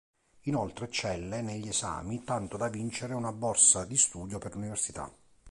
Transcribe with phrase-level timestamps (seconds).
[0.45, 5.15] Inoltre eccelle negli esami tanto da vincere una borsa di studio per l'università.